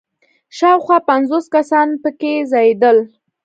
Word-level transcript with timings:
شاوخوا 0.57 0.97
پنځوس 1.09 1.45
کسان 1.55 1.87
په 2.01 2.09
کې 2.19 2.33
ځایېدل. 2.51 2.97